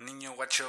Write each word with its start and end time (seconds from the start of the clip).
Niño 0.00 0.32
guacho. 0.36 0.64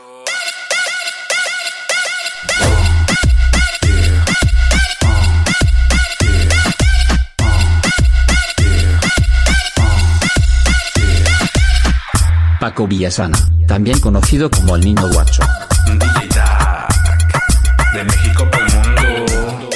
Paco 12.59 12.87
Villasana, 12.87 13.37
también 13.67 13.99
conocido 13.99 14.49
como 14.49 14.75
el 14.75 14.81
Niño 14.81 15.07
Guacho. 15.13 15.43
De 17.93 18.03
México 18.03 18.49
para 18.49 18.65
el 18.65 18.73
mundo. 18.73 19.69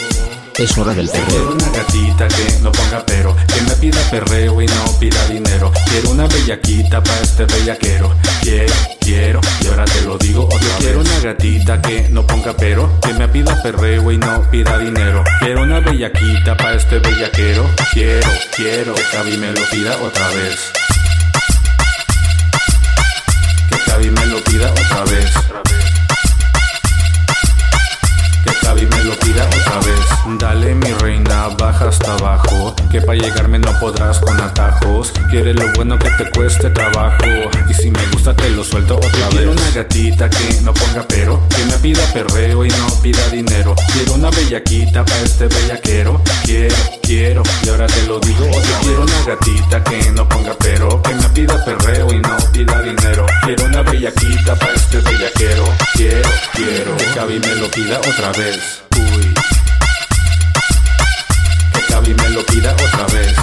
Es 0.57 0.75
hora 0.79 0.95
del 0.95 1.07
perreo. 1.09 1.51
una 1.51 1.69
gatita 1.69 2.27
que 2.27 2.59
no 2.63 2.71
ponga 2.71 3.05
pero, 3.05 3.35
que 3.35 3.61
me 3.61 3.75
pida 3.75 4.01
perreo 4.09 4.59
y 4.63 4.65
no 4.65 4.99
pida 4.99 5.27
dinero. 5.27 5.62
Quiero 5.93 6.09
una 6.09 6.25
bellaquita 6.25 7.03
para 7.03 7.21
este 7.21 7.45
bellaquero. 7.45 8.15
Quiero, 8.41 8.73
quiero, 8.99 9.41
y 9.61 9.67
ahora 9.67 9.85
te 9.85 10.01
lo 10.01 10.17
digo 10.17 10.45
otra 10.45 10.57
vez. 10.57 10.77
Quiero 10.79 11.01
una 11.01 11.19
gatita 11.19 11.81
que 11.83 12.09
no 12.09 12.25
ponga 12.25 12.57
pero, 12.57 12.99
que 12.99 13.13
me 13.13 13.27
pida 13.27 13.61
perreo 13.61 14.11
y 14.11 14.17
no 14.17 14.41
pida 14.49 14.79
dinero. 14.79 15.23
Quiero 15.39 15.61
una 15.61 15.81
bellaquita 15.81 16.57
para 16.57 16.77
este 16.77 16.97
bellaquero. 16.97 17.69
Quiero, 17.91 18.27
quiero, 18.55 18.95
que 18.95 19.03
Cabi 19.11 19.37
me 19.37 19.51
lo 19.51 19.61
pida 19.69 19.95
otra 20.01 20.27
vez. 20.29 20.71
Que 23.69 23.77
Cabi 23.91 24.09
me 24.09 24.25
lo 24.25 24.43
pida 24.43 24.71
otra 24.71 25.03
vez. 25.03 25.72
Dale 30.39 30.73
mi 30.75 30.91
reina, 30.93 31.49
baja 31.57 31.89
hasta 31.89 32.13
abajo. 32.13 32.75
Que 32.91 33.01
para 33.01 33.17
llegarme 33.17 33.59
no 33.59 33.71
podrás 33.79 34.19
con 34.19 34.39
atajos. 34.39 35.11
Quieres 35.29 35.55
lo 35.55 35.71
bueno 35.73 35.97
que 35.99 36.09
te 36.11 36.29
cueste 36.31 36.69
trabajo. 36.69 37.25
Y 37.69 37.73
si 37.73 37.91
me 37.91 38.05
gusta 38.07 38.35
te 38.35 38.49
lo 38.49 38.63
suelto 38.63 38.97
otra 38.97 39.09
vez. 39.09 39.29
Quiero 39.29 39.51
una 39.51 39.71
gatita 39.71 40.29
que 40.29 40.61
no 40.61 40.73
ponga 40.73 41.05
pero. 41.07 41.41
Que 41.49 41.65
me 41.65 41.77
pida 41.79 42.03
perreo 42.13 42.65
y 42.65 42.69
no 42.69 42.87
pida 43.01 43.27
dinero. 43.29 43.75
Quiero 43.93 44.13
una 44.13 44.29
bellaquita 44.29 45.03
para 45.05 45.21
este 45.21 45.47
bellaquero. 45.47 46.21
Quiero, 46.43 46.75
quiero, 47.01 47.43
y 47.63 47.69
ahora 47.69 47.87
te 47.87 48.03
lo 48.07 48.19
digo 48.19 48.45
otra 48.45 48.59
vez. 48.59 48.77
Quiero 48.81 49.01
una 49.03 49.25
gatita 49.25 49.83
que 49.83 50.11
no 50.11 50.29
ponga 50.29 50.55
pero. 50.59 51.01
Que 51.01 51.15
me 51.15 51.29
pida 51.29 51.65
perreo 51.65 52.11
y 52.11 52.19
no 52.19 52.37
pida 52.51 52.81
dinero. 52.81 53.25
Quiero 53.43 53.65
una 53.65 53.81
bellaquita 53.81 54.55
para 54.55 54.73
este 54.73 54.97
bellaquero. 54.97 55.65
Quiero, 55.93 56.29
quiero, 56.53 56.97
que 56.97 57.05
Cabi 57.13 57.39
me 57.39 57.55
lo 57.55 57.69
pida 57.69 57.99
otra 57.99 58.31
vez. 58.33 58.83
Pida 62.53 62.71
otra 62.73 63.05
vez. 63.07 63.35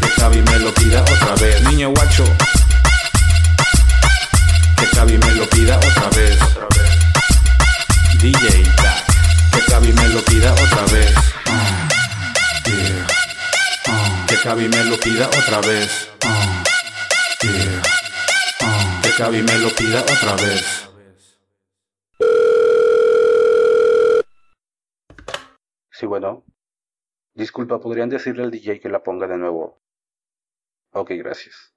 Que 0.00 0.08
Cabi 0.20 0.42
me 0.42 0.58
lo 0.60 0.72
pida 0.74 1.02
otra 1.02 1.34
vez. 1.34 1.60
Niño 1.62 1.90
guacho. 1.90 2.24
Que 4.76 4.86
Cabi 4.94 5.18
me 5.18 5.30
lo 5.32 5.48
pida 5.48 5.76
otra 5.78 6.08
vez. 6.10 6.38
DJ 8.20 8.62
Tac. 8.76 9.04
Que 9.52 9.60
Cabi 9.72 9.92
me 9.92 10.08
lo 10.08 10.22
pida 10.24 10.52
otra 10.52 10.82
vez. 10.92 11.14
Yeah. 12.66 13.06
Que 14.28 14.36
Cabi 14.42 14.68
me 14.68 14.84
lo 14.84 14.96
pida 15.00 15.26
otra 15.26 15.60
vez. 15.60 16.08
Yeah. 17.42 17.82
Que 19.02 19.10
Cabi 19.18 19.42
me 19.42 19.58
lo 19.58 19.70
pida 19.70 20.00
otra 20.02 20.34
vez. 20.36 20.86
Sí, 26.06 26.08
bueno. 26.08 26.44
Disculpa, 27.34 27.80
¿podrían 27.80 28.08
decirle 28.08 28.44
al 28.44 28.52
DJ 28.52 28.78
que 28.78 28.88
la 28.88 29.02
ponga 29.02 29.26
de 29.26 29.38
nuevo? 29.38 29.82
Ok, 30.92 31.10
gracias. 31.18 31.72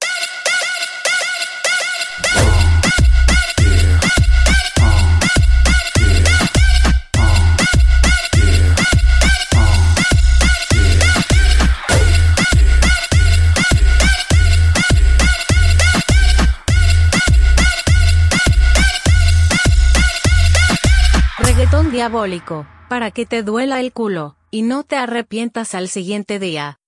Diabólico, 21.92 22.66
para 22.90 23.12
que 23.12 23.26
te 23.26 23.44
duela 23.44 23.80
el 23.80 23.94
culo, 23.94 24.36
y 24.52 24.64
no 24.64 24.84
te 24.84 24.98
arrepientas 24.98 25.76
al 25.76 25.88
siguiente 25.88 26.40
día. 26.40 26.79